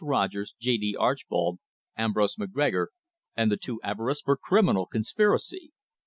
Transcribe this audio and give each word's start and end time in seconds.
Rogers, 0.03 0.55
J. 0.59 0.77
D. 0.77 0.95
Archbold, 0.99 1.59
Ambrose 1.95 2.35
McGregor 2.35 2.87
and 3.37 3.51
the 3.51 3.55
two 3.57 3.79
Everests 3.83 4.23
for 4.25 4.35
criminal 4.35 4.87
conspiracy. 4.87 5.73